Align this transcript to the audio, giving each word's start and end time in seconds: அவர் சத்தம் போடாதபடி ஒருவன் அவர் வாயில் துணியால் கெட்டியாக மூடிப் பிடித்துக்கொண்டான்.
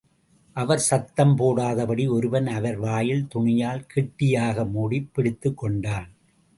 அவர் 0.55 0.79
சத்தம் 0.79 1.37
போடாதபடி 1.37 2.09
ஒருவன் 2.09 2.47
அவர் 2.47 2.77
வாயில் 2.77 3.27
துணியால் 3.27 3.85
கெட்டியாக 3.85 4.65
மூடிப் 4.65 5.11
பிடித்துக்கொண்டான். 5.15 6.09